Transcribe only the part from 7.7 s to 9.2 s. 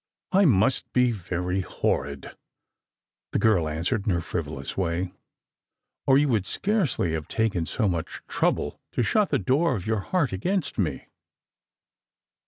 much trouble to